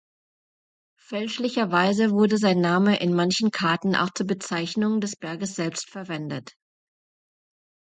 Fälschlicherweise 0.97 2.09
wurde 2.09 2.39
sein 2.39 2.59
Name 2.59 2.99
in 3.01 3.13
manchen 3.13 3.51
Karten 3.51 3.95
auch 3.95 4.09
zur 4.11 4.25
Bezeichnung 4.25 4.99
des 4.99 5.15
Berges 5.15 5.53
selbst 5.53 5.91
verwendet. 5.91 6.55